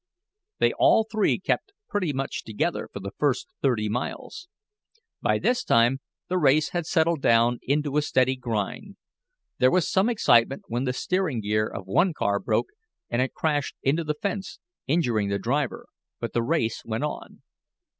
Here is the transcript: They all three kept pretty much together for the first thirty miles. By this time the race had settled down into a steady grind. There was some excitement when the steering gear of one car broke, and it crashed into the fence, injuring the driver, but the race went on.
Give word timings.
They 0.57 0.73
all 0.73 1.03
three 1.03 1.37
kept 1.37 1.73
pretty 1.87 2.11
much 2.11 2.43
together 2.43 2.89
for 2.91 2.99
the 2.99 3.11
first 3.19 3.53
thirty 3.61 3.87
miles. 3.87 4.47
By 5.21 5.37
this 5.37 5.63
time 5.63 5.99
the 6.27 6.39
race 6.39 6.69
had 6.69 6.87
settled 6.87 7.21
down 7.21 7.59
into 7.61 7.97
a 7.97 8.01
steady 8.01 8.35
grind. 8.35 8.95
There 9.59 9.69
was 9.69 9.87
some 9.87 10.09
excitement 10.09 10.63
when 10.67 10.85
the 10.85 10.93
steering 10.93 11.39
gear 11.41 11.67
of 11.67 11.85
one 11.85 12.15
car 12.15 12.39
broke, 12.39 12.69
and 13.11 13.21
it 13.21 13.35
crashed 13.35 13.75
into 13.83 14.03
the 14.03 14.15
fence, 14.19 14.57
injuring 14.87 15.29
the 15.29 15.37
driver, 15.37 15.85
but 16.19 16.33
the 16.33 16.41
race 16.41 16.81
went 16.83 17.03
on. 17.03 17.43